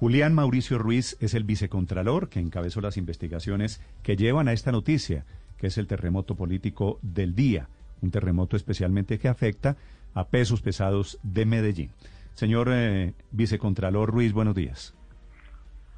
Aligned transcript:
Julián 0.00 0.32
Mauricio 0.32 0.78
Ruiz 0.78 1.18
es 1.20 1.34
el 1.34 1.44
vicecontralor 1.44 2.30
que 2.30 2.40
encabezó 2.40 2.80
las 2.80 2.96
investigaciones 2.96 3.82
que 4.02 4.16
llevan 4.16 4.48
a 4.48 4.54
esta 4.54 4.72
noticia, 4.72 5.26
que 5.58 5.66
es 5.66 5.76
el 5.76 5.86
terremoto 5.86 6.36
político 6.36 6.98
del 7.02 7.34
día, 7.34 7.68
un 8.00 8.10
terremoto 8.10 8.56
especialmente 8.56 9.18
que 9.18 9.28
afecta 9.28 9.76
a 10.14 10.28
pesos 10.28 10.62
pesados 10.62 11.18
de 11.22 11.44
Medellín. 11.44 11.90
Señor 12.32 12.68
eh, 12.70 13.12
vicecontralor 13.30 14.10
Ruiz, 14.10 14.32
buenos 14.32 14.54
días. 14.54 14.94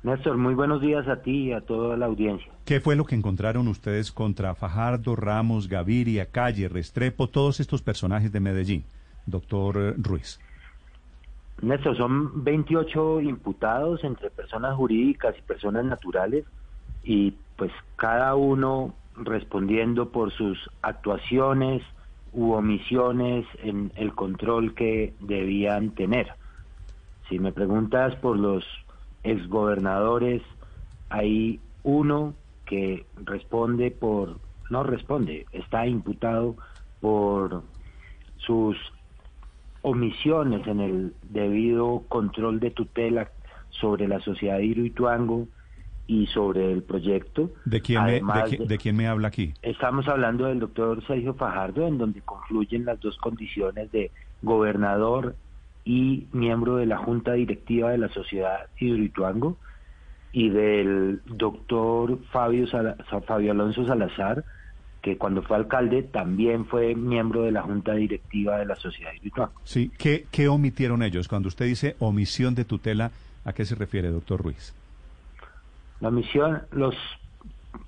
Néstor, 0.02 0.36
muy 0.36 0.54
buenos 0.54 0.82
días 0.82 1.06
a 1.06 1.22
ti 1.22 1.50
y 1.50 1.52
a 1.52 1.60
toda 1.60 1.96
la 1.96 2.06
audiencia. 2.06 2.52
¿Qué 2.64 2.80
fue 2.80 2.96
lo 2.96 3.04
que 3.04 3.14
encontraron 3.14 3.68
ustedes 3.68 4.10
contra 4.10 4.56
Fajardo, 4.56 5.14
Ramos, 5.14 5.68
Gaviria, 5.68 6.26
Calle, 6.26 6.68
Restrepo, 6.68 7.28
todos 7.28 7.60
estos 7.60 7.82
personajes 7.82 8.32
de 8.32 8.40
Medellín, 8.40 8.84
doctor 9.26 9.76
eh, 9.78 9.94
Ruiz? 9.96 10.40
Néstor, 11.60 11.96
son 11.96 12.42
28 12.42 13.20
imputados 13.20 14.02
entre 14.04 14.30
personas 14.30 14.74
jurídicas 14.74 15.36
y 15.38 15.42
personas 15.42 15.84
naturales 15.84 16.44
y 17.04 17.34
pues 17.56 17.70
cada 17.96 18.34
uno 18.34 18.94
respondiendo 19.16 20.10
por 20.10 20.32
sus 20.32 20.58
actuaciones 20.80 21.82
u 22.32 22.52
omisiones 22.52 23.46
en 23.62 23.92
el 23.96 24.14
control 24.14 24.74
que 24.74 25.14
debían 25.20 25.90
tener. 25.90 26.32
Si 27.28 27.38
me 27.38 27.52
preguntas 27.52 28.16
por 28.16 28.36
los 28.36 28.64
exgobernadores, 29.22 30.42
hay 31.10 31.60
uno 31.82 32.34
que 32.64 33.06
responde 33.16 33.90
por, 33.90 34.38
no 34.70 34.82
responde, 34.82 35.46
está 35.52 35.86
imputado 35.86 36.56
por 37.00 37.62
sus 38.38 38.76
omisiones 39.82 40.66
en 40.66 40.80
el 40.80 41.14
debido 41.30 42.04
control 42.08 42.60
de 42.60 42.70
tutela 42.70 43.30
sobre 43.70 44.08
la 44.08 44.20
sociedad 44.20 44.58
de 44.58 44.66
Hidroituango 44.66 45.48
y 46.06 46.26
sobre 46.26 46.72
el 46.72 46.82
proyecto. 46.82 47.50
¿De 47.64 47.80
quién, 47.80 48.04
me, 48.04 48.20
de, 48.20 48.78
quién 48.78 48.96
me 48.96 49.06
habla 49.06 49.28
aquí? 49.28 49.54
Estamos 49.62 50.08
hablando 50.08 50.46
del 50.46 50.60
doctor 50.60 51.04
Sergio 51.06 51.34
Fajardo, 51.34 51.86
en 51.86 51.98
donde 51.98 52.20
confluyen 52.20 52.84
las 52.84 53.00
dos 53.00 53.16
condiciones 53.18 53.90
de 53.92 54.10
gobernador 54.42 55.36
y 55.84 56.26
miembro 56.32 56.76
de 56.76 56.86
la 56.86 56.98
Junta 56.98 57.32
Directiva 57.32 57.90
de 57.90 57.98
la 57.98 58.08
Sociedad 58.08 58.66
Hidroituango, 58.78 59.56
y 60.32 60.48
del 60.48 61.20
doctor 61.26 62.18
Fabio, 62.30 62.66
Fabio 63.26 63.52
Alonso 63.52 63.86
Salazar, 63.86 64.44
que 65.02 65.18
cuando 65.18 65.42
fue 65.42 65.56
alcalde 65.56 66.04
también 66.04 66.64
fue 66.64 66.94
miembro 66.94 67.42
de 67.42 67.50
la 67.50 67.62
Junta 67.62 67.92
Directiva 67.94 68.58
de 68.58 68.66
la 68.66 68.76
Sociedad 68.76 69.12
Hidroituango. 69.12 69.52
Sí, 69.64 69.90
¿Qué, 69.98 70.26
¿qué 70.30 70.48
omitieron 70.48 71.02
ellos? 71.02 71.26
Cuando 71.26 71.48
usted 71.48 71.66
dice 71.66 71.96
omisión 71.98 72.54
de 72.54 72.64
tutela, 72.64 73.10
¿a 73.44 73.52
qué 73.52 73.64
se 73.64 73.74
refiere, 73.74 74.08
doctor 74.08 74.40
Ruiz? 74.40 74.72
La 76.00 76.08
omisión, 76.08 76.62
los, 76.70 76.94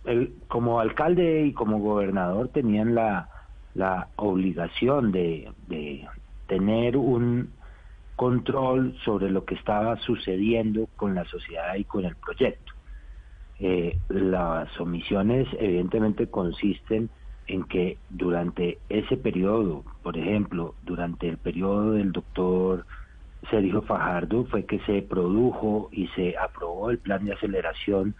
el, 0.04 0.34
como 0.48 0.80
alcalde 0.80 1.46
y 1.46 1.52
como 1.52 1.78
gobernador 1.78 2.48
tenían 2.48 2.96
la, 2.96 3.28
la 3.74 4.08
obligación 4.16 5.12
de, 5.12 5.52
de 5.68 6.06
tener 6.48 6.96
un 6.96 7.50
control 8.16 8.96
sobre 9.04 9.30
lo 9.30 9.44
que 9.44 9.54
estaba 9.54 9.96
sucediendo 9.98 10.88
con 10.96 11.14
la 11.14 11.24
sociedad 11.26 11.76
y 11.76 11.84
con 11.84 12.04
el 12.04 12.16
proyecto. 12.16 12.73
Eh, 13.66 13.96
las 14.10 14.78
omisiones 14.78 15.48
evidentemente 15.58 16.26
consisten 16.26 17.08
en 17.46 17.64
que 17.64 17.96
durante 18.10 18.76
ese 18.90 19.16
periodo, 19.16 19.84
por 20.02 20.18
ejemplo, 20.18 20.74
durante 20.82 21.30
el 21.30 21.38
periodo 21.38 21.92
del 21.92 22.12
doctor 22.12 22.84
Sergio 23.48 23.80
Fajardo, 23.80 24.44
fue 24.44 24.66
que 24.66 24.80
se 24.80 25.00
produjo 25.00 25.88
y 25.92 26.08
se 26.08 26.36
aprobó 26.36 26.90
el 26.90 26.98
plan 26.98 27.24
de 27.24 27.32
aceleración 27.32 28.14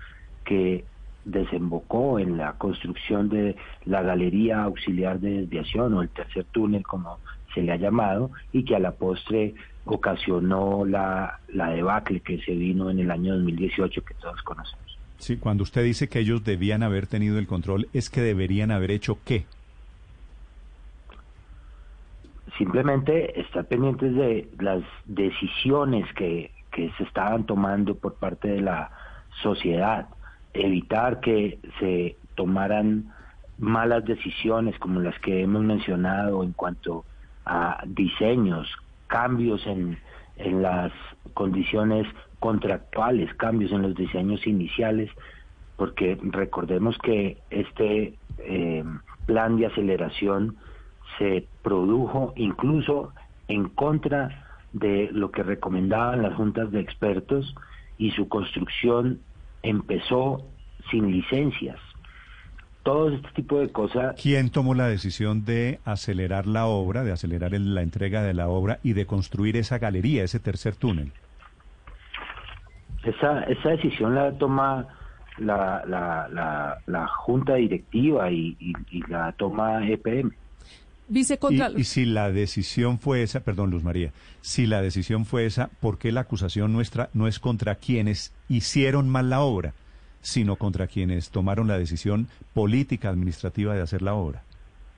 que 0.47 0.87
desembocó 1.27 2.19
en 2.19 2.39
la 2.39 2.55
construcción 2.55 3.28
de 3.28 3.55
la 3.84 4.00
galería 4.00 4.62
auxiliar 4.62 5.21
de 5.21 5.41
desviación 5.41 5.93
o 5.93 6.00
el 6.00 6.09
tercer 6.09 6.47
túnel 6.53 6.84
como 6.84 7.19
se 7.53 7.61
le 7.61 7.72
ha 7.72 7.76
llamado 7.76 8.31
y 8.50 8.65
que 8.65 8.76
a 8.76 8.78
la 8.78 8.93
postre 8.93 9.55
ocasionó 9.84 10.87
la, 10.87 11.41
la 11.49 11.69
debacle 11.69 12.21
que 12.21 12.38
se 12.41 12.53
vino 12.53 12.88
en 12.88 13.00
el 13.00 13.11
año 13.11 13.34
2018 13.34 14.03
que 14.06 14.15
todos 14.15 14.41
conocemos. 14.41 14.84
Sí, 15.19 15.36
cuando 15.36 15.62
usted 15.62 15.84
dice 15.84 16.08
que 16.08 16.19
ellos 16.20 16.44
debían 16.44 16.82
haber 16.82 17.06
tenido 17.06 17.38
el 17.38 17.47
control, 17.47 17.88
¿es 17.92 18.10
que 18.10 18.20
deberían 18.20 18.70
haber 18.70 18.91
hecho 18.91 19.19
qué? 19.25 19.47
Simplemente 22.58 23.41
estar 23.41 23.64
pendientes 23.64 24.14
de 24.14 24.48
las 24.58 24.82
decisiones 25.06 26.06
que, 26.14 26.50
que 26.70 26.91
se 26.98 27.04
estaban 27.04 27.47
tomando 27.47 27.94
por 27.97 28.14
parte 28.14 28.48
de 28.48 28.60
la 28.60 28.91
sociedad, 29.42 30.08
evitar 30.52 31.20
que 31.20 31.58
se 31.81 32.16
tomaran 32.34 33.12
malas 33.58 34.04
decisiones 34.04 34.78
como 34.78 35.00
las 35.00 35.19
que 35.20 35.42
hemos 35.42 35.62
mencionado 35.62 36.42
en 36.42 36.52
cuanto 36.52 37.04
a 37.46 37.82
diseños, 37.86 38.69
cambios 39.06 39.66
en, 39.66 39.98
en 40.36 40.62
las 40.62 40.92
condiciones 41.34 42.06
contractuales, 42.44 43.32
cambios 43.37 43.72
en 43.72 43.81
los 43.81 43.94
diseños 43.94 44.47
iniciales, 44.47 45.10
porque 45.78 46.19
recordemos 46.21 46.94
que 46.99 47.38
este 47.49 48.19
eh, 48.37 48.84
plan 49.25 49.56
de 49.56 49.65
aceleración 49.65 50.55
se 51.16 51.47
produjo 51.62 52.34
incluso 52.37 53.15
en 53.49 53.71
contra 53.71 54.44
de 54.75 55.09
lo 55.10 55.31
que 55.31 55.43
recomendaban 55.43 56.21
las 56.21 56.34
juntas 56.34 56.71
de 56.71 56.81
expertos 56.81 57.55
y 57.97 58.10
su 58.10 58.28
construcción 58.28 59.21
empezó 59.62 60.47
sin 60.91 61.11
licencias, 61.11 61.78
todo 62.82 63.09
este 63.09 63.28
tipo 63.37 63.59
de 63.59 63.71
cosas. 63.71 64.16
¿Quién 64.22 64.50
tomó 64.50 64.75
la 64.75 64.87
decisión 64.87 65.47
de 65.47 65.81
acelerar 65.87 66.47
la 66.47 66.66
obra, 66.66 67.05
de 67.05 67.12
acelerar 67.12 67.53
la 67.53 67.81
entrega 67.81 68.22
de 68.22 68.34
la 68.34 68.49
obra 68.49 68.81
y 68.82 68.93
de 68.93 69.06
construir 69.06 69.56
esa 69.56 69.78
galería, 69.78 70.25
ese 70.25 70.41
tercer 70.41 70.76
túnel? 70.76 71.11
Esa, 73.04 73.44
esa 73.44 73.70
decisión 73.70 74.15
la 74.15 74.32
toma 74.32 74.87
la, 75.38 75.82
la, 75.87 76.78
la, 76.87 77.06
junta 77.09 77.54
directiva 77.54 78.31
y, 78.31 78.56
la 79.09 79.32
toma 79.32 79.87
EPM. 79.87 80.32
Vicecontralor. 81.09 81.78
Y, 81.78 81.82
y, 81.82 81.84
si 81.84 82.06
la 82.06 82.31
decisión 82.31 82.98
fue 82.98 83.22
esa, 83.22 83.41
perdón 83.41 83.70
Luz 83.70 83.82
María, 83.82 84.12
si 84.41 84.66
la 84.66 84.81
decisión 84.81 85.26
fue 85.26 85.44
esa, 85.44 85.69
¿por 85.81 85.98
qué 85.98 86.12
la 86.12 86.22
acusación 86.22 86.72
nuestra 86.72 87.10
no 87.12 87.26
es 87.26 87.38
contra 87.38 87.75
quienes 87.75 88.32
hicieron 88.48 89.09
mal 89.09 89.28
la 89.28 89.41
obra? 89.41 89.75
sino 90.25 90.56
contra 90.56 90.87
quienes 90.87 91.31
tomaron 91.31 91.69
la 91.69 91.78
decisión 91.78 92.28
política 92.54 93.10
administrativa 93.10 93.75
de 93.75 93.82
hacer 93.82 94.00
la 94.00 94.14
obra. 94.14 94.43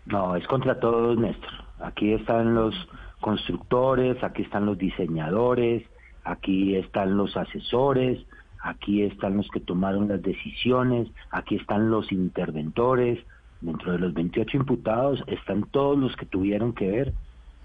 No, 0.06 0.36
es 0.36 0.46
contra 0.46 0.78
todos, 0.78 1.18
Néstor. 1.18 1.50
Aquí 1.80 2.12
están 2.12 2.54
los 2.54 2.74
constructores, 3.20 4.22
aquí 4.22 4.42
están 4.42 4.66
los 4.66 4.78
diseñadores, 4.78 5.82
aquí 6.26 6.76
están 6.76 7.16
los 7.16 7.36
asesores, 7.36 8.18
aquí 8.62 9.02
están 9.02 9.36
los 9.36 9.48
que 9.48 9.60
tomaron 9.60 10.08
las 10.08 10.22
decisiones, 10.22 11.08
aquí 11.30 11.56
están 11.56 11.90
los 11.90 12.10
interventores. 12.12 13.18
Dentro 13.60 13.92
de 13.92 13.98
los 13.98 14.12
28 14.12 14.58
imputados 14.58 15.22
están 15.28 15.62
todos 15.70 15.96
los 15.98 16.14
que 16.16 16.26
tuvieron 16.26 16.74
que 16.74 16.90
ver 16.90 17.14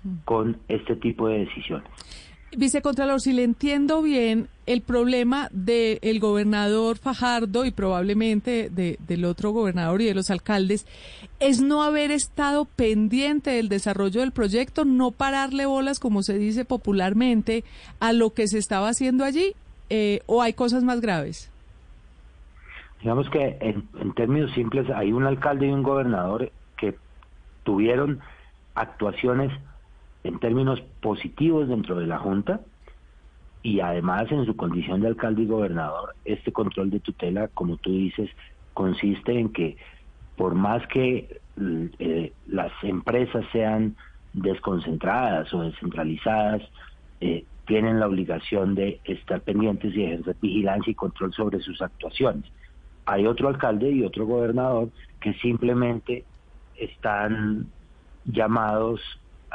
mm. 0.04 0.16
con 0.24 0.58
este 0.68 0.96
tipo 0.96 1.28
de 1.28 1.40
decisiones. 1.40 1.90
Vicecontralor, 2.57 3.22
si 3.22 3.31
le 3.31 3.44
entiendo 3.44 4.01
bien, 4.01 4.50
el 4.66 4.81
problema 4.81 5.47
del 5.51 6.19
gobernador 6.19 6.97
Fajardo 6.97 7.63
y 7.63 7.72
probablemente 7.72 8.69
del 8.69 9.25
otro 9.25 9.51
gobernador 9.51 10.01
y 10.01 10.06
de 10.06 10.13
los 10.13 10.29
alcaldes 10.29 10.85
es 11.39 11.62
no 11.62 11.81
haber 11.81 12.12
estado 12.12 12.66
pendiente 12.66 13.51
del 13.51 13.69
desarrollo 13.69 14.19
del 14.19 14.34
proyecto, 14.34 14.84
no 14.84 15.12
pararle 15.12 15.66
bolas, 15.66 16.00
como 16.00 16.23
se 16.23 16.38
dice 16.38 16.66
popularmente, 16.66 17.63
a 18.01 18.12
lo 18.12 18.31
que 18.31 18.47
se 18.47 18.57
estaba 18.57 18.89
haciendo 18.89 19.23
allí, 19.23 19.53
eh, 19.89 20.19
o 20.25 20.42
hay 20.42 20.51
cosas 20.51 20.83
más 20.83 21.00
graves. 21.00 21.50
Digamos 23.01 23.30
que 23.30 23.57
en 23.62 24.13
términos 24.13 24.51
simples 24.54 24.89
hay 24.94 25.13
un 25.13 25.24
alcalde 25.24 25.68
y 25.68 25.71
un 25.71 25.83
gobernador 25.83 26.51
que 26.77 26.95
tuvieron 27.63 28.19
actuaciones 28.75 29.51
en 30.23 30.39
términos 30.39 30.81
positivos 31.01 31.68
dentro 31.68 32.00
de 32.00 32.07
la 32.07 32.19
Junta 32.19 32.62
y 33.63 33.79
además 33.79 34.31
en 34.31 34.45
su 34.45 34.56
condición 34.56 35.01
de 35.01 35.07
alcalde 35.07 35.44
y 35.44 35.47
gobernador, 35.47 36.15
este 36.25 36.51
control 36.51 36.89
de 36.89 37.00
tutela, 37.00 37.47
como 37.50 37.77
tú 37.77 37.91
dices, 37.91 38.29
consiste 38.73 39.38
en 39.38 39.50
que 39.50 39.77
por 40.35 40.56
más 40.56 40.85
que 40.88 41.39
eh, 42.00 42.33
las 42.47 42.71
empresas 42.83 43.45
sean 43.51 43.95
desconcentradas 44.33 45.53
o 45.53 45.62
descentralizadas, 45.62 46.62
eh, 47.19 47.45
tienen 47.68 48.00
la 48.00 48.07
obligación 48.07 48.73
de 48.73 49.00
estar 49.03 49.41
pendientes 49.41 49.95
y 49.95 50.03
ejercer 50.03 50.35
vigilancia 50.41 50.91
y 50.91 50.95
control 50.95 51.33
sobre 51.33 51.59
sus 51.59 51.81
actuaciones. 51.81 52.44
Hay 53.06 53.25
otro 53.27 53.50
alcalde 53.50 53.91
y 53.91 54.03
otro 54.03 54.25
gobernador 54.25 54.89
que 55.19 55.33
simplemente 55.35 56.25
están 56.75 57.68
llamados 58.25 59.01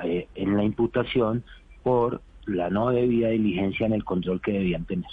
eh, 0.04 0.28
en 0.34 0.56
la 0.56 0.64
imputación 0.64 1.44
por 1.82 2.20
la 2.46 2.70
no 2.70 2.90
debida 2.90 3.28
diligencia 3.28 3.86
en 3.86 3.92
el 3.92 4.04
control 4.04 4.40
que 4.40 4.52
debían 4.52 4.84
tener. 4.84 5.10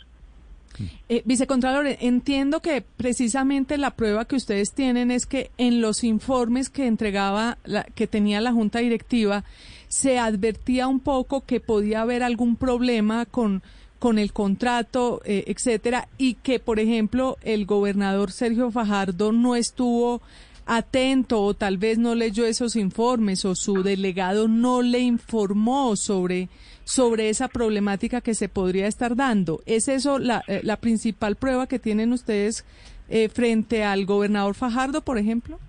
Eh, 1.07 1.21
vicecontralor, 1.25 1.85
entiendo 1.99 2.61
que 2.61 2.81
precisamente 2.81 3.77
la 3.77 3.91
prueba 3.91 4.25
que 4.25 4.35
ustedes 4.35 4.73
tienen 4.73 5.11
es 5.11 5.27
que 5.27 5.51
en 5.57 5.81
los 5.81 6.03
informes 6.03 6.69
que 6.69 6.87
entregaba, 6.87 7.57
la, 7.63 7.83
que 7.83 8.07
tenía 8.07 8.41
la 8.41 8.51
Junta 8.51 8.79
Directiva, 8.79 9.43
se 9.87 10.17
advertía 10.17 10.87
un 10.87 10.99
poco 10.99 11.41
que 11.41 11.59
podía 11.59 12.01
haber 12.01 12.23
algún 12.23 12.55
problema 12.55 13.25
con 13.25 13.61
con 14.03 14.19
el 14.19 14.33
contrato, 14.33 15.21
eh, 15.23 15.45
etcétera, 15.47 16.09
y 16.17 16.33
que, 16.33 16.59
por 16.59 16.81
ejemplo, 16.81 17.37
el 17.41 17.65
gobernador 17.65 18.33
Sergio 18.33 18.69
Fajardo 18.69 19.31
no 19.31 19.55
estuvo 19.55 20.21
atento 20.65 21.41
o 21.41 21.53
tal 21.53 21.77
vez 21.77 21.97
no 21.97 22.15
leyó 22.15 22.45
esos 22.45 22.75
informes 22.75 23.45
o 23.45 23.55
su 23.55 23.83
delegado 23.83 24.47
no 24.47 24.81
le 24.81 24.99
informó 24.99 25.95
sobre, 25.95 26.49
sobre 26.83 27.29
esa 27.29 27.47
problemática 27.47 28.21
que 28.21 28.33
se 28.33 28.49
podría 28.49 28.87
estar 28.87 29.15
dando. 29.15 29.61
¿Es 29.65 29.87
eso 29.87 30.19
la, 30.19 30.43
eh, 30.47 30.61
la 30.63 30.77
principal 30.77 31.35
prueba 31.35 31.67
que 31.67 31.79
tienen 31.79 32.13
ustedes 32.13 32.65
eh, 33.09 33.29
frente 33.29 33.83
al 33.83 34.05
gobernador 34.05 34.55
Fajardo, 34.55 35.01
por 35.01 35.17
ejemplo? 35.17 35.59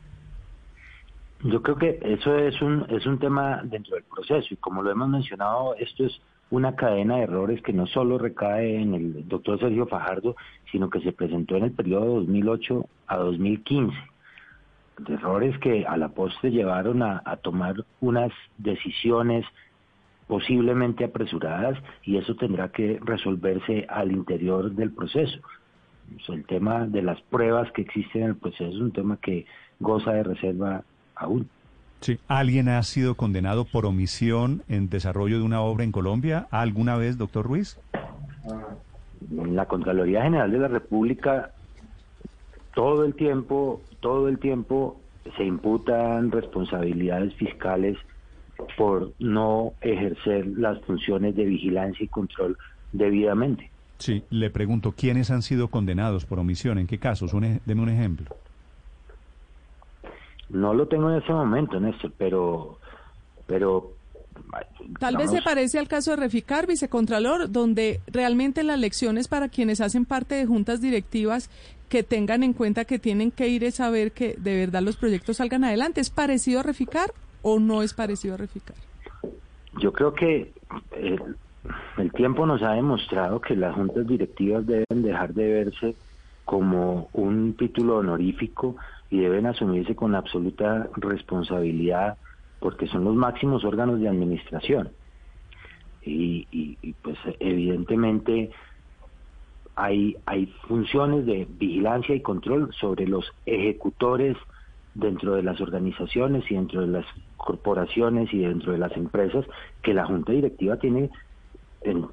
Yo 1.43 1.63
creo 1.63 1.77
que 1.77 1.99
eso 2.03 2.39
es 2.39 2.61
un, 2.63 2.87
es 2.89 3.05
un 3.05 3.19
tema 3.19 3.61
dentro 3.65 3.97
del 3.97 4.05
proceso 4.05 4.47
y 4.51 4.57
como 4.57 4.83
lo 4.83 4.91
hemos 4.91 5.09
mencionado, 5.09 5.75
esto 5.77 6.07
es 6.07 6.21
una 6.51 6.75
cadena 6.75 7.17
de 7.17 7.25
errores 7.25 7.61
que 7.63 7.73
no 7.73 7.87
solo 7.87 8.17
recae 8.17 8.81
en 8.81 8.95
el 8.95 9.29
doctor 9.29 9.59
Sergio 9.59 9.87
Fajardo, 9.87 10.37
sino 10.71 10.89
que 10.89 11.01
se 11.01 11.13
presentó 11.13 11.57
en 11.57 11.65
el 11.65 11.73
periodo 11.73 12.21
2008 12.21 12.87
a 13.09 13.17
2015. 13.17 13.95
Errores 15.09 15.59
que 15.59 15.85
a 15.87 15.97
la 15.97 16.09
postre 16.09 16.51
llevaron 16.51 17.03
a, 17.03 17.21
tomar 17.43 17.77
unas 18.01 18.33
decisiones 18.59 19.45
posiblemente 20.27 21.05
apresuradas 21.05 21.77
y 22.05 22.17
eso 22.17 22.35
tendrá 22.37 22.69
que 22.69 22.99
resolverse 23.03 23.87
al 23.89 24.13
interior 24.13 24.71
del 24.73 24.93
proceso. 24.93 25.39
el 26.29 26.45
tema 26.47 26.87
de 26.87 27.03
las 27.03 27.21
pruebas 27.23 27.71
que 27.73 27.83
existen 27.83 28.23
en 28.23 28.29
el 28.29 28.37
proceso 28.37 28.71
es 28.71 28.77
un 28.77 28.93
tema 28.93 29.19
que 29.21 29.47
goza 29.81 30.13
de 30.13 30.23
reserva 30.23 30.83
aún. 31.17 31.49
Sí. 32.01 32.19
¿Alguien 32.29 32.69
ha 32.69 32.83
sido 32.83 33.15
condenado 33.15 33.65
por 33.65 33.87
omisión 33.87 34.63
en 34.69 34.89
desarrollo 34.89 35.39
de 35.39 35.45
una 35.45 35.61
obra 35.63 35.85
en 35.85 35.93
Colombia 35.93 36.47
alguna 36.51 36.97
vez, 36.97 37.19
doctor 37.19 37.47
Ruiz? 37.47 37.79
La 39.31 39.67
Contraloría 39.67 40.23
General 40.23 40.51
de 40.51 40.59
la 40.59 40.69
República 40.69 41.51
todo 42.75 43.05
el 43.05 43.15
tiempo, 43.15 43.81
todo 44.01 44.29
el 44.29 44.39
tiempo 44.39 45.01
se 45.37 45.45
imputan 45.45 46.31
responsabilidades 46.31 47.35
fiscales 47.35 47.97
por 48.77 49.13
no 49.19 49.73
ejercer 49.81 50.47
las 50.47 50.81
funciones 50.83 51.35
de 51.37 51.45
vigilancia 51.45 52.05
y 52.05 52.09
control 52.09 52.57
debidamente. 52.93 53.71
Sí, 53.99 54.23
le 54.31 54.51
pregunto, 54.51 54.93
¿quiénes 54.93 55.31
han 55.31 55.43
sido 55.43 55.69
condenados 55.69 56.25
por 56.25 56.39
omisión? 56.39 56.79
¿En 56.79 56.87
qué 56.87 56.99
casos? 56.99 57.33
deme 57.65 57.83
un 57.83 57.89
ejemplo. 57.89 58.27
No 60.51 60.75
lo 60.75 60.87
tengo 60.89 61.11
en 61.11 61.23
ese 61.23 61.33
momento, 61.33 61.81
Néstor, 61.81 62.13
pero, 62.19 62.79
pero 63.47 63.93
Tal 65.01 65.17
vez 65.17 65.31
se 65.31 65.43
parece 65.43 65.79
al 65.79 65.89
caso 65.89 66.13
de 66.13 66.17
Reficar, 66.17 66.67
vicecontralor, 66.67 67.51
donde 67.51 68.01
realmente 68.07 68.63
las 68.63 68.79
lecciones 68.79 69.29
para 69.29 69.49
quienes 69.49 69.81
hacen 69.81 70.05
parte 70.05 70.35
de 70.35 70.47
juntas 70.47 70.81
directivas 70.81 71.51
que 71.89 72.03
tengan 72.03 72.43
en 72.43 72.53
cuenta 72.53 72.85
que 72.85 72.99
tienen 72.99 73.31
que 73.31 73.49
ir 73.49 73.65
a 73.67 73.71
saber 73.71 74.13
que 74.13 74.35
de 74.39 74.57
verdad 74.57 74.83
los 74.83 74.97
proyectos 74.97 75.39
salgan 75.39 75.65
adelante. 75.65 76.01
¿Es 76.01 76.11
parecido 76.11 76.61
a 76.61 76.63
Reficar 76.63 77.11
o 77.43 77.59
no 77.59 77.83
es 77.83 77.95
parecido 77.95 78.35
a 78.35 78.37
Reficar? 78.37 78.77
Yo 79.81 79.93
creo 79.93 80.15
que 80.15 80.53
eh, 80.93 81.19
el 81.99 82.13
tiempo 82.13 82.47
nos 82.47 82.63
ha 82.63 82.73
demostrado 82.73 83.41
que 83.41 83.57
las 83.57 83.75
juntas 83.75 84.07
directivas 84.07 84.67
deben 84.67 85.03
dejar 85.03 85.35
de 85.35 85.53
verse 85.53 85.97
como 86.45 87.09
un 87.13 87.55
título 87.55 87.99
honorífico 87.99 88.77
y 89.11 89.21
deben 89.21 89.47
asumirse 89.47 89.95
con 89.95 90.15
absoluta 90.15 90.89
responsabilidad 90.97 92.19
porque 92.65 92.87
son 92.87 93.05
los 93.05 93.15
máximos 93.15 93.63
órganos 93.63 94.01
de 94.01 94.09
administración. 94.09 94.89
Y, 96.03 96.79
pues 97.03 97.19
evidentemente 97.39 98.51
hay, 99.77 100.17
hay 100.25 100.47
funciones 100.67 101.27
de 101.27 101.47
vigilancia 101.59 102.15
y 102.15 102.23
control 102.23 102.73
sobre 102.81 103.07
los 103.07 103.31
ejecutores 103.45 104.39
dentro 104.95 105.35
de 105.35 105.43
las 105.43 105.61
organizaciones 105.61 106.51
y 106.51 106.55
dentro 106.55 106.81
de 106.81 106.87
las 106.87 107.05
corporaciones 107.37 108.33
y 108.33 108.39
dentro 108.39 108.73
de 108.73 108.79
las 108.79 108.97
empresas 108.97 109.45
que 109.83 109.93
la 109.93 110.07
Junta 110.07 110.33
Directiva 110.33 110.79
tiene 110.79 111.11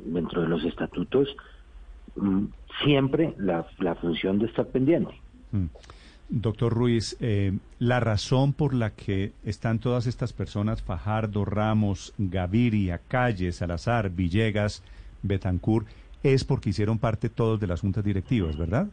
dentro 0.03 0.41
de 0.41 0.49
los 0.49 0.65
estatutos 0.65 1.33
mm, 2.17 2.43
siempre 2.83 3.35
la, 3.37 3.65
la 3.79 3.95
función 3.95 4.37
de 4.39 4.47
estar 4.47 4.67
pendiente. 4.67 5.13
Mm. 5.53 5.67
Doctor 6.31 6.73
Ruiz, 6.73 7.17
eh, 7.19 7.51
la 7.77 7.99
razón 7.99 8.53
por 8.53 8.73
la 8.73 8.91
que 8.91 9.33
están 9.43 9.79
todas 9.79 10.07
estas 10.07 10.31
personas, 10.31 10.81
Fajardo, 10.81 11.43
Ramos, 11.43 12.13
Gaviria, 12.17 13.01
Calle, 13.09 13.51
Salazar, 13.51 14.09
Villegas, 14.09 14.81
Betancur, 15.23 15.83
es 16.23 16.45
porque 16.45 16.69
hicieron 16.69 16.99
parte 16.99 17.27
todos 17.27 17.59
de 17.59 17.67
las 17.67 17.81
juntas 17.81 18.05
directivas, 18.05 18.57
¿verdad? 18.57 18.87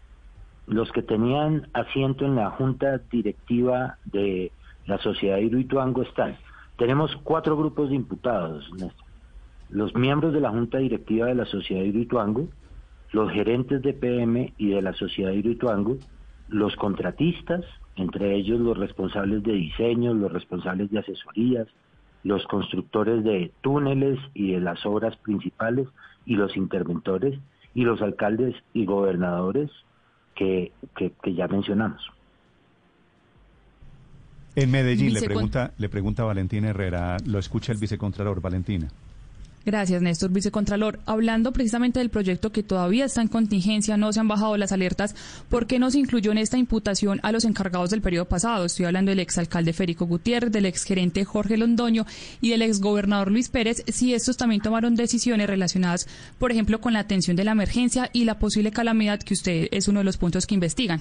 Los 0.66 0.90
que 0.90 1.00
tenían 1.00 1.68
asiento 1.74 2.24
en 2.24 2.34
la 2.34 2.50
junta 2.50 2.98
directiva 3.10 3.98
de 4.06 4.50
la 4.86 4.98
sociedad 4.98 5.38
Hidroituango 5.38 6.02
están. 6.02 6.36
Tenemos 6.76 7.14
cuatro 7.22 7.56
grupos 7.56 7.90
de 7.90 7.94
imputados, 7.94 8.68
Los 9.70 9.94
miembros 9.94 10.32
de 10.32 10.40
la 10.40 10.50
junta 10.50 10.78
directiva 10.78 11.26
de 11.26 11.36
la 11.36 11.44
sociedad 11.44 11.84
Hidroituango, 11.84 12.48
los 13.12 13.30
gerentes 13.30 13.80
de 13.82 13.92
PM 13.92 14.52
y 14.58 14.70
de 14.70 14.82
la 14.82 14.92
sociedad 14.94 15.30
Hidroituango, 15.30 15.98
los 16.48 16.74
contratistas, 16.76 17.64
entre 17.96 18.36
ellos 18.36 18.60
los 18.60 18.76
responsables 18.76 19.42
de 19.42 19.52
diseño, 19.52 20.14
los 20.14 20.32
responsables 20.32 20.90
de 20.90 21.00
asesorías, 21.00 21.66
los 22.24 22.46
constructores 22.46 23.24
de 23.24 23.52
túneles 23.60 24.18
y 24.34 24.52
de 24.52 24.60
las 24.60 24.84
obras 24.86 25.16
principales 25.16 25.88
y 26.26 26.34
los 26.34 26.56
interventores 26.56 27.38
y 27.74 27.82
los 27.82 28.02
alcaldes 28.02 28.54
y 28.74 28.84
gobernadores 28.84 29.70
que, 30.34 30.72
que, 30.96 31.34
ya 31.34 31.48
mencionamos. 31.48 32.02
En 34.54 34.70
Medellín 34.70 35.14
le 35.14 35.22
pregunta, 35.22 35.72
le 35.78 35.88
pregunta 35.88 36.24
Valentina 36.24 36.70
Herrera, 36.70 37.16
lo 37.26 37.38
escucha 37.38 37.72
el 37.72 37.78
vicecontralor 37.78 38.40
Valentina. 38.40 38.88
Gracias, 39.68 40.00
Néstor, 40.00 40.30
vicecontralor. 40.30 40.98
Hablando 41.04 41.52
precisamente 41.52 41.98
del 41.98 42.08
proyecto 42.08 42.52
que 42.52 42.62
todavía 42.62 43.04
está 43.04 43.20
en 43.20 43.28
contingencia, 43.28 43.98
no 43.98 44.10
se 44.14 44.18
han 44.18 44.26
bajado 44.26 44.56
las 44.56 44.72
alertas, 44.72 45.14
¿por 45.50 45.66
qué 45.66 45.78
no 45.78 45.90
se 45.90 45.98
incluyó 45.98 46.32
en 46.32 46.38
esta 46.38 46.56
imputación 46.56 47.20
a 47.22 47.32
los 47.32 47.44
encargados 47.44 47.90
del 47.90 48.00
periodo 48.00 48.24
pasado? 48.24 48.64
Estoy 48.64 48.86
hablando 48.86 49.10
del 49.10 49.18
exalcalde 49.18 49.74
Federico 49.74 50.06
Gutiérrez, 50.06 50.52
del 50.52 50.64
exgerente 50.64 51.26
Jorge 51.26 51.58
Londoño 51.58 52.06
y 52.40 52.48
del 52.48 52.62
exgobernador 52.62 53.30
Luis 53.30 53.50
Pérez, 53.50 53.84
si 53.88 54.14
estos 54.14 54.38
también 54.38 54.62
tomaron 54.62 54.94
decisiones 54.94 55.46
relacionadas, 55.46 56.08
por 56.38 56.50
ejemplo, 56.50 56.80
con 56.80 56.94
la 56.94 57.00
atención 57.00 57.36
de 57.36 57.44
la 57.44 57.52
emergencia 57.52 58.08
y 58.14 58.24
la 58.24 58.38
posible 58.38 58.70
calamidad 58.70 59.20
que 59.20 59.34
usted 59.34 59.68
es 59.70 59.86
uno 59.86 60.00
de 60.00 60.04
los 60.04 60.16
puntos 60.16 60.46
que 60.46 60.54
investigan. 60.54 61.00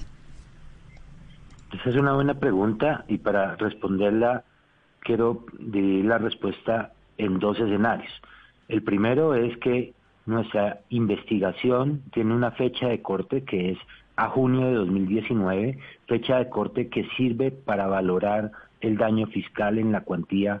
Esa 1.72 1.88
es 1.88 1.96
una 1.96 2.12
buena 2.12 2.34
pregunta 2.34 3.06
y 3.08 3.16
para 3.16 3.56
responderla 3.56 4.44
quiero 5.00 5.46
dividir 5.58 6.04
la 6.04 6.18
respuesta 6.18 6.92
en 7.16 7.38
dos 7.38 7.58
escenarios. 7.58 8.12
El 8.68 8.82
primero 8.82 9.34
es 9.34 9.56
que 9.58 9.94
nuestra 10.26 10.80
investigación 10.90 12.02
tiene 12.12 12.34
una 12.34 12.50
fecha 12.52 12.88
de 12.88 13.00
corte 13.00 13.42
que 13.44 13.70
es 13.70 13.78
a 14.16 14.28
junio 14.28 14.66
de 14.66 14.74
2019, 14.74 15.78
fecha 16.06 16.38
de 16.38 16.50
corte 16.50 16.88
que 16.88 17.08
sirve 17.16 17.50
para 17.50 17.86
valorar 17.86 18.52
el 18.80 18.96
daño 18.98 19.26
fiscal 19.28 19.78
en 19.78 19.92
la 19.92 20.02
cuantía 20.02 20.60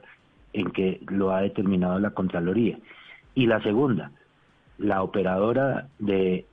en 0.52 0.70
que 0.70 1.00
lo 1.08 1.32
ha 1.32 1.42
determinado 1.42 1.98
la 1.98 2.10
Contraloría. 2.10 2.78
Y 3.34 3.46
la 3.46 3.62
segunda, 3.62 4.12
la 4.78 5.02
operadora 5.02 5.88
de 5.98 6.46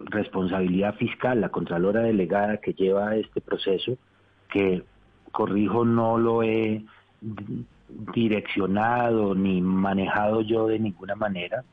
responsabilidad 0.00 0.94
fiscal, 0.96 1.40
la 1.40 1.48
Contralora 1.48 2.02
delegada 2.02 2.58
que 2.58 2.74
lleva 2.74 3.16
este 3.16 3.40
proceso, 3.40 3.96
que 4.50 4.82
corrijo 5.30 5.84
no 5.84 6.18
lo 6.18 6.42
he 6.42 6.84
direccionado 8.14 9.34
ni 9.34 9.60
manejado 9.60 10.42
yo 10.42 10.66
de 10.66 10.78
ninguna 10.78 11.14
manera, 11.14 11.64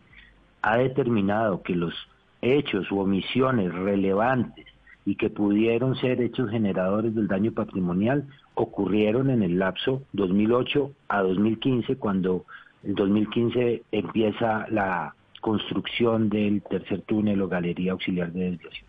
ha 0.62 0.78
determinado 0.78 1.62
que 1.62 1.76
los 1.76 1.94
hechos 2.42 2.92
u 2.92 3.00
omisiones 3.00 3.74
relevantes 3.74 4.66
y 5.06 5.16
que 5.16 5.30
pudieron 5.30 5.96
ser 5.96 6.22
hechos 6.22 6.50
generadores 6.50 7.16
del 7.16 7.28
daño 7.28 7.52
patrimonial 7.52 8.28
ocurrieron 8.54 9.30
en 9.30 9.44
el 9.44 9.58
lapso 9.58 10.04
2008 10.14 10.92
a 11.08 11.22
2015, 11.22 11.96
cuando 11.96 12.46
en 12.84 12.96
2015 12.96 13.84
empieza 13.92 14.68
la 14.70 15.16
construcción 15.42 16.30
del 16.30 16.62
tercer 16.62 17.02
túnel 17.02 17.42
o 17.42 17.48
galería 17.48 17.94
auxiliar 17.94 18.32
de 18.32 18.52
desviación. 18.52 18.89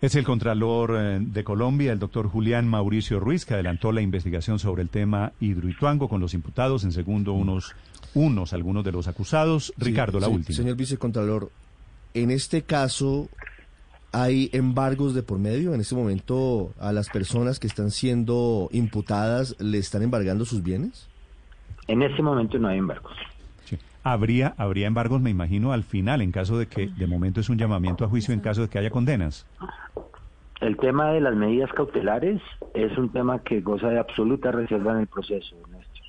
Es 0.00 0.14
el 0.14 0.24
Contralor 0.24 0.94
eh, 0.96 1.18
de 1.20 1.42
Colombia, 1.42 1.92
el 1.92 1.98
doctor 1.98 2.28
Julián 2.28 2.68
Mauricio 2.68 3.18
Ruiz, 3.18 3.44
que 3.44 3.54
adelantó 3.54 3.90
la 3.90 4.00
investigación 4.00 4.60
sobre 4.60 4.82
el 4.82 4.90
tema 4.90 5.32
Hidroituango 5.40 6.08
con 6.08 6.20
los 6.20 6.34
imputados, 6.34 6.84
en 6.84 6.92
segundo 6.92 7.32
unos, 7.32 7.74
unos 8.14 8.52
algunos 8.52 8.84
de 8.84 8.92
los 8.92 9.08
acusados. 9.08 9.72
Ricardo, 9.76 10.20
la 10.20 10.28
última. 10.28 10.56
Señor 10.56 10.76
Vicecontralor, 10.76 11.50
en 12.14 12.30
este 12.30 12.62
caso, 12.62 13.28
¿Hay 14.12 14.48
embargos 14.52 15.14
de 15.14 15.22
por 15.22 15.38
medio? 15.38 15.74
En 15.74 15.80
este 15.80 15.94
momento, 15.94 16.72
a 16.80 16.92
las 16.92 17.10
personas 17.10 17.58
que 17.58 17.66
están 17.66 17.90
siendo 17.90 18.70
imputadas, 18.72 19.54
¿le 19.60 19.76
están 19.76 20.02
embargando 20.02 20.46
sus 20.46 20.62
bienes? 20.62 21.08
En 21.88 22.02
este 22.02 22.22
momento 22.22 22.58
no 22.58 22.68
hay 22.68 22.78
embargos. 22.78 23.12
Habría, 24.12 24.54
habría 24.56 24.86
embargos, 24.86 25.20
me 25.20 25.28
imagino, 25.30 25.72
al 25.72 25.82
final, 25.84 26.22
en 26.22 26.32
caso 26.32 26.58
de 26.58 26.66
que 26.66 26.86
de 26.88 27.06
momento 27.06 27.40
es 27.40 27.48
un 27.50 27.58
llamamiento 27.58 28.04
a 28.04 28.08
juicio, 28.08 28.32
en 28.32 28.40
caso 28.40 28.62
de 28.62 28.68
que 28.68 28.78
haya 28.78 28.90
condenas. 28.90 29.46
El 30.60 30.76
tema 30.78 31.10
de 31.10 31.20
las 31.20 31.34
medidas 31.36 31.70
cautelares 31.74 32.40
es 32.74 32.96
un 32.96 33.10
tema 33.12 33.40
que 33.42 33.60
goza 33.60 33.88
de 33.90 33.98
absoluta 33.98 34.50
reserva 34.50 34.92
en 34.92 35.00
el 35.00 35.06
proceso, 35.08 35.54
Néstor. 35.70 36.02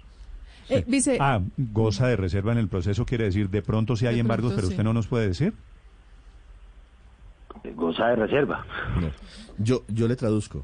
Eh, 0.69 0.83
vice, 0.87 1.17
Ah, 1.19 1.41
goza 1.57 2.07
de 2.07 2.15
reserva 2.15 2.51
en 2.53 2.59
el 2.59 2.67
proceso, 2.69 3.05
quiere 3.05 3.25
decir, 3.25 3.49
de 3.49 3.61
pronto 3.61 3.95
sí 3.95 4.07
hay 4.07 4.15
De 4.15 4.21
embargos, 4.21 4.51
pronto 4.53 4.55
pero 4.57 4.67
sí. 4.67 4.73
usted 4.73 4.83
no 4.83 4.93
nos 4.93 5.07
puede 5.07 5.27
decir. 5.27 5.53
Goza 7.75 8.07
de 8.07 8.15
reserva. 8.15 8.65
No. 9.01 9.09
Yo, 9.57 9.83
yo 9.89 10.07
le 10.07 10.15
traduzco. 10.15 10.63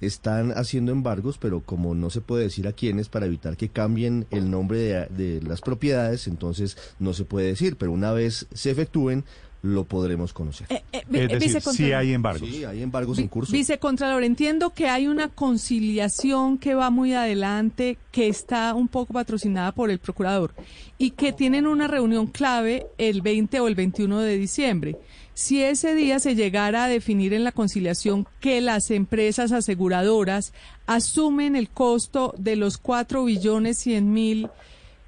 Están 0.00 0.52
haciendo 0.52 0.92
embargos, 0.92 1.36
pero 1.38 1.60
como 1.60 1.94
no 1.94 2.08
se 2.10 2.20
puede 2.20 2.44
decir 2.44 2.66
a 2.66 2.72
quiénes 2.72 3.08
para 3.08 3.26
evitar 3.26 3.56
que 3.56 3.68
cambien 3.68 4.26
el 4.30 4.50
nombre 4.50 4.78
de, 4.78 5.06
de 5.08 5.42
las 5.42 5.60
propiedades, 5.60 6.26
entonces 6.26 6.76
no 6.98 7.12
se 7.12 7.24
puede 7.24 7.48
decir. 7.48 7.76
Pero 7.76 7.92
una 7.92 8.12
vez 8.12 8.46
se 8.54 8.70
efectúen, 8.70 9.24
lo 9.62 9.84
podremos 9.84 10.32
conocer. 10.32 10.66
eh, 10.70 10.82
eh, 10.90 11.02
Es 11.02 11.14
eh, 11.14 11.28
decir, 11.28 11.40
sí 11.40 11.46
vicecontralor. 11.48 11.94
hay 11.96 12.12
embargos. 12.14 12.48
Sí, 12.48 12.64
hay 12.64 12.82
embargos 12.82 13.18
Vi- 13.18 13.22
en 13.24 13.28
curso. 13.28 13.52
Vicecontralor, 13.52 14.24
entiendo 14.24 14.70
que 14.70 14.88
hay 14.88 15.06
una 15.06 15.28
conciliación 15.28 16.56
que 16.58 16.74
va 16.74 16.88
muy 16.90 17.12
adelante, 17.12 17.98
que 18.10 18.28
está 18.28 18.74
un 18.74 18.88
poco 18.88 19.12
patrocinada 19.12 19.72
por 19.72 19.90
el 19.90 19.98
procurador 19.98 20.54
y 20.96 21.10
que 21.10 21.32
tienen 21.34 21.66
una 21.66 21.88
reunión 21.88 22.26
clave 22.26 22.86
el 22.98 23.20
20 23.22 23.60
o 23.60 23.68
el 23.68 23.74
21 23.74 24.20
de 24.20 24.38
diciembre. 24.38 24.96
Si 25.40 25.64
ese 25.64 25.94
día 25.94 26.18
se 26.18 26.34
llegara 26.34 26.84
a 26.84 26.88
definir 26.88 27.32
en 27.32 27.44
la 27.44 27.52
conciliación 27.52 28.26
que 28.40 28.60
las 28.60 28.90
empresas 28.90 29.52
aseguradoras 29.52 30.52
asumen 30.86 31.56
el 31.56 31.70
costo 31.70 32.34
de 32.36 32.56
los 32.56 32.76
4 32.76 33.24
billones 33.24 33.78
100 33.78 34.12
mil 34.12 34.50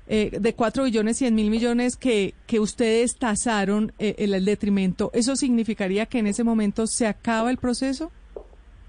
eh, 0.09 0.31
de 0.41 0.55
4 0.55 0.85
billones 0.85 1.19
100 1.19 1.35
mil 1.35 1.51
millones 1.51 1.99
que, 1.99 2.33
que 2.47 2.61
ustedes 2.61 3.19
tasaron 3.19 3.93
eh, 3.99 4.15
el, 4.17 4.33
el 4.33 4.47
detrimento, 4.47 5.11
¿eso 5.13 5.37
significaría 5.37 6.07
que 6.07 6.21
en 6.21 6.29
ese 6.29 6.45
momento 6.45 6.87
se 6.87 7.07
acaba 7.07 7.51
el 7.51 7.59
proceso? 7.59 8.11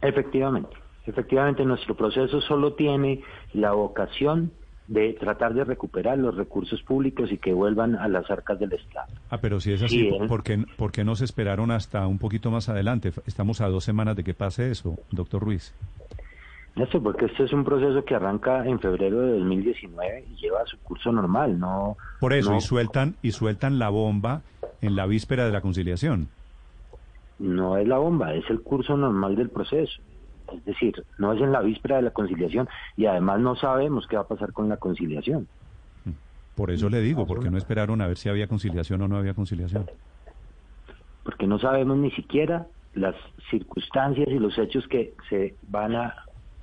Efectivamente, 0.01 0.77
efectivamente 1.05 1.65
nuestro 1.65 1.97
proceso 1.97 2.39
solo 2.39 2.75
tiene 2.75 3.21
la 3.51 3.73
vocación 3.73 4.53
de 4.87 5.13
tratar 5.13 5.53
de 5.53 5.63
recuperar 5.63 6.17
los 6.17 6.35
recursos 6.35 6.81
públicos 6.83 7.31
y 7.31 7.37
que 7.37 7.53
vuelvan 7.53 7.95
a 7.95 8.07
las 8.07 8.29
arcas 8.29 8.59
del 8.59 8.73
Estado. 8.73 9.07
Ah, 9.29 9.37
pero 9.41 9.59
si 9.59 9.71
es 9.71 9.81
así, 9.81 9.99
Sí, 10.01 10.09
¿por- 10.09 10.23
¿eh? 10.23 10.27
¿por 10.27 10.43
qué, 10.43 10.65
por 10.77 10.91
qué 10.91 11.03
no 11.03 11.15
se 11.15 11.25
esperaron 11.25 11.71
hasta 11.71 12.05
un 12.07 12.19
poquito 12.19 12.51
más 12.51 12.67
adelante? 12.69 13.11
Estamos 13.25 13.61
a 13.61 13.69
dos 13.69 13.83
semanas 13.85 14.15
de 14.17 14.23
que 14.23 14.33
pase 14.33 14.69
eso, 14.71 14.97
doctor 15.11 15.41
Ruiz. 15.41 15.73
Néstor, 16.75 17.03
porque 17.03 17.25
este 17.25 17.43
es 17.43 17.53
un 17.53 17.63
proceso 17.63 18.03
que 18.03 18.15
arranca 18.15 18.65
en 18.65 18.79
febrero 18.79 19.21
de 19.21 19.37
2019 19.39 20.25
y 20.31 20.35
lleva 20.41 20.65
su 20.65 20.77
curso 20.79 21.11
normal, 21.11 21.59
no... 21.59 21.95
Por 22.19 22.33
eso, 22.33 22.51
no- 22.51 22.57
y 22.57 22.61
sueltan 22.61 23.15
y 23.21 23.31
sueltan 23.31 23.77
la 23.79 23.89
bomba 23.89 24.41
en 24.81 24.95
la 24.95 25.05
víspera 25.05 25.45
de 25.45 25.51
la 25.51 25.61
conciliación. 25.61 26.27
no 27.39 27.77
es 27.77 27.87
la 27.87 27.97
bomba, 27.99 28.33
es 28.33 28.43
el 28.49 28.61
curso 28.61 28.97
normal 28.97 29.35
del 29.35 29.49
proceso. 29.49 30.01
Es 30.55 30.65
decir, 30.65 31.05
no 31.17 31.33
es 31.33 31.41
en 31.41 31.51
la 31.51 31.61
víspera 31.61 31.97
de 31.97 32.03
la 32.03 32.11
conciliación 32.11 32.67
y 32.95 33.05
además 33.05 33.39
no 33.39 33.55
sabemos 33.55 34.07
qué 34.07 34.15
va 34.15 34.23
a 34.23 34.27
pasar 34.27 34.53
con 34.53 34.69
la 34.69 34.77
conciliación. 34.77 35.47
Por 36.55 36.69
eso 36.69 36.89
le 36.89 37.01
digo, 37.01 37.25
porque 37.25 37.49
no 37.49 37.57
esperaron 37.57 38.01
a 38.01 38.07
ver 38.07 38.17
si 38.17 38.29
había 38.29 38.47
conciliación 38.47 39.01
o 39.01 39.07
no 39.07 39.17
había 39.17 39.33
conciliación. 39.33 39.89
porque 41.23 41.47
no 41.47 41.57
sabemos 41.57 41.97
ni 41.97 42.11
siquiera 42.11 42.67
las 42.93 43.15
circunstancias 43.49 44.27
y 44.29 44.39
los 44.39 44.57
hechos 44.57 44.87
que 44.87 45.13
se 45.29 45.55
van 45.69 45.95
a 45.95 46.13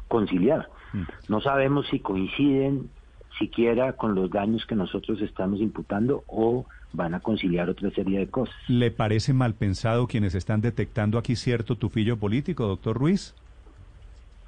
conciliar. 0.06 0.68
Mm. 0.92 1.02
No 1.28 1.40
sabemos 1.40 1.86
si 1.88 1.98
coinciden 2.00 2.90
siquiera 3.38 3.94
con 3.94 4.14
los 4.14 4.30
daños 4.30 4.66
que 4.66 4.74
nosotros 4.74 5.20
estamos 5.22 5.60
imputando 5.60 6.24
o 6.26 6.66
van 6.92 7.14
a 7.14 7.20
conciliar 7.20 7.70
otra 7.70 7.90
serie 7.90 8.18
de 8.18 8.28
cosas. 8.28 8.54
¿Le 8.68 8.90
parece 8.90 9.32
mal 9.32 9.54
pensado 9.54 10.06
quienes 10.06 10.34
están 10.34 10.60
detectando 10.60 11.18
aquí 11.18 11.36
cierto 11.36 11.76
tufillo 11.76 12.16
político, 12.18 12.66
doctor 12.66 12.96
Ruiz? 12.96 13.34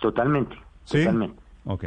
Totalmente, 0.02 0.54
¿Sí? 0.84 0.98
totalmente. 0.98 1.40
Ok. 1.64 1.84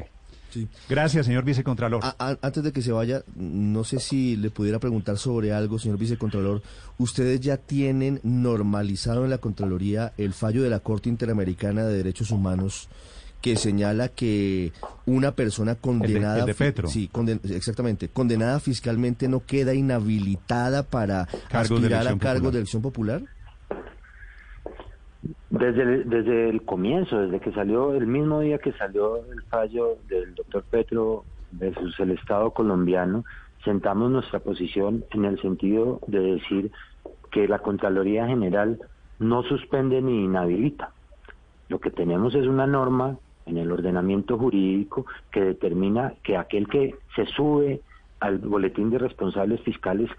Sí. 0.51 0.67
Gracias, 0.89 1.25
señor 1.25 1.43
vicecontralor. 1.43 1.99
A- 2.01 2.15
a- 2.17 2.37
antes 2.41 2.63
de 2.63 2.71
que 2.71 2.81
se 2.81 2.93
vaya, 2.93 3.23
no 3.35 3.83
sé 3.83 3.99
si 3.99 4.37
le 4.37 4.49
pudiera 4.51 4.79
preguntar 4.79 5.17
sobre 5.17 5.51
algo, 5.51 5.77
señor 5.77 5.97
vicecontralor. 5.97 6.61
¿Ustedes 6.97 7.41
ya 7.41 7.57
tienen 7.57 8.21
normalizado 8.23 9.25
en 9.25 9.31
la 9.31 9.37
Contraloría 9.39 10.13
el 10.17 10.31
fallo 10.33 10.63
de 10.63 10.69
la 10.69 10.79
Corte 10.79 11.09
Interamericana 11.09 11.83
de 11.83 11.97
Derechos 11.97 12.31
Humanos 12.31 12.87
que 13.41 13.57
señala 13.57 14.07
que 14.07 14.71
una 15.05 15.33
persona 15.33 15.75
condenada... 15.75 16.39
el 16.39 16.45
de 16.45 16.53
fi- 16.53 16.63
Petro. 16.63 16.87
Sí, 16.87 17.09
conden- 17.13 17.41
exactamente. 17.51 18.07
Condenada 18.07 18.59
fiscalmente 18.61 19.27
no 19.27 19.45
queda 19.45 19.73
inhabilitada 19.75 20.83
para 20.83 21.27
Cargos 21.49 21.81
de 21.81 21.87
aspirar 21.87 22.07
a 22.07 22.17
cargos 22.17 22.19
popular. 22.19 22.51
de 22.53 22.57
elección 22.59 22.81
popular. 22.81 23.21
Desde 25.59 25.83
el, 25.83 26.09
desde 26.09 26.49
el 26.49 26.63
comienzo, 26.63 27.17
desde 27.17 27.39
que 27.39 27.53
salió, 27.53 27.93
el 27.93 28.07
mismo 28.07 28.41
día 28.41 28.57
que 28.57 28.73
salió 28.73 29.17
el 29.31 29.41
fallo 29.43 29.97
del 30.09 30.35
doctor 30.35 30.65
Petro 30.69 31.23
versus 31.51 31.97
el 32.01 32.11
Estado 32.11 32.51
colombiano, 32.51 33.23
sentamos 33.63 34.11
nuestra 34.11 34.39
posición 34.39 35.05
en 35.11 35.23
el 35.23 35.39
sentido 35.39 36.01
de 36.07 36.19
decir 36.19 36.71
que 37.31 37.47
la 37.47 37.59
Contraloría 37.59 38.27
General 38.27 38.77
no 39.19 39.43
suspende 39.43 40.01
ni 40.01 40.25
inhabilita. 40.25 40.91
Lo 41.69 41.79
que 41.79 41.89
tenemos 41.89 42.35
es 42.35 42.47
una 42.47 42.67
norma 42.67 43.17
en 43.45 43.57
el 43.57 43.71
ordenamiento 43.71 44.37
jurídico 44.37 45.05
que 45.31 45.39
determina 45.39 46.15
que 46.21 46.35
aquel 46.35 46.67
que 46.67 46.95
se 47.15 47.25
sube 47.27 47.79
al 48.19 48.39
boletín 48.39 48.89
de 48.89 48.97
responsables 48.97 49.61
fiscales 49.61 50.09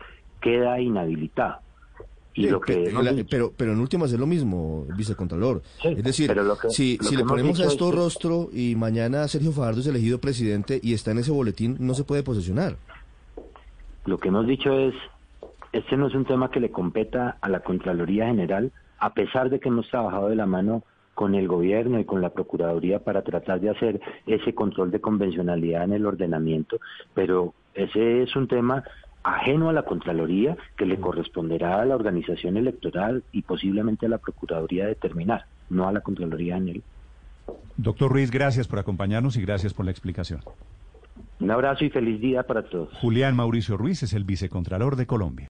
queda 0.40 0.80
inhabilitado. 0.80 1.65
Y 2.36 2.42
Sí, 2.44 2.50
lo 2.50 2.60
que 2.60 2.74
pe- 2.74 2.90
hemos 2.90 3.02
la- 3.04 3.12
dicho- 3.12 3.28
pero, 3.30 3.52
pero 3.56 3.72
en 3.72 3.80
últimas 3.80 4.12
es 4.12 4.18
lo 4.20 4.26
mismo, 4.26 4.84
vicecontralor. 4.96 5.62
Sí, 5.80 5.88
es 5.88 6.04
decir, 6.04 6.30
que- 6.32 6.70
si, 6.70 6.98
si 7.00 7.16
le 7.16 7.24
ponemos 7.24 7.58
a 7.60 7.64
esto 7.64 7.88
es 7.88 7.94
rostro 7.94 8.50
y 8.52 8.74
mañana 8.76 9.26
Sergio 9.26 9.52
Fajardo 9.52 9.80
es 9.80 9.86
elegido 9.86 10.18
presidente 10.20 10.78
y 10.82 10.92
está 10.92 11.12
en 11.12 11.18
ese 11.18 11.30
boletín, 11.32 11.76
no 11.80 11.94
se 11.94 12.04
puede 12.04 12.22
posesionar. 12.22 12.76
Lo 14.04 14.18
que 14.18 14.28
hemos 14.28 14.46
dicho 14.46 14.70
es, 14.78 14.94
este 15.72 15.96
no 15.96 16.08
es 16.08 16.14
un 16.14 16.24
tema 16.26 16.50
que 16.50 16.60
le 16.60 16.70
competa 16.70 17.38
a 17.40 17.48
la 17.48 17.60
Contraloría 17.60 18.26
General, 18.26 18.70
a 18.98 19.14
pesar 19.14 19.50
de 19.50 19.58
que 19.58 19.68
hemos 19.68 19.88
trabajado 19.88 20.28
de 20.28 20.36
la 20.36 20.46
mano 20.46 20.82
con 21.14 21.34
el 21.34 21.48
gobierno 21.48 21.98
y 21.98 22.04
con 22.04 22.20
la 22.20 22.30
Procuraduría 22.30 22.98
para 22.98 23.22
tratar 23.22 23.60
de 23.60 23.70
hacer 23.70 24.00
ese 24.26 24.54
control 24.54 24.90
de 24.90 25.00
convencionalidad 25.00 25.84
en 25.84 25.94
el 25.94 26.04
ordenamiento, 26.06 26.78
pero 27.14 27.54
ese 27.74 28.22
es 28.22 28.36
un 28.36 28.46
tema 28.46 28.84
ajeno 29.26 29.68
a 29.68 29.72
la 29.72 29.82
Contraloría 29.82 30.56
que 30.76 30.86
le 30.86 30.98
corresponderá 30.98 31.80
a 31.80 31.84
la 31.84 31.96
organización 31.96 32.56
electoral 32.56 33.24
y 33.32 33.42
posiblemente 33.42 34.06
a 34.06 34.08
la 34.08 34.18
Procuraduría 34.18 34.86
determinar, 34.86 35.46
no 35.68 35.88
a 35.88 35.92
la 35.92 36.00
Contraloría 36.00 36.54
General. 36.54 36.82
Doctor 37.76 38.10
Ruiz, 38.10 38.30
gracias 38.30 38.68
por 38.68 38.78
acompañarnos 38.78 39.36
y 39.36 39.42
gracias 39.42 39.74
por 39.74 39.84
la 39.84 39.90
explicación. 39.90 40.40
Un 41.38 41.50
abrazo 41.50 41.84
y 41.84 41.90
feliz 41.90 42.20
día 42.20 42.44
para 42.44 42.62
todos. 42.62 42.88
Julián 43.00 43.36
Mauricio 43.36 43.76
Ruiz 43.76 44.02
es 44.02 44.14
el 44.14 44.24
vicecontralor 44.24 44.96
de 44.96 45.06
Colombia. 45.06 45.44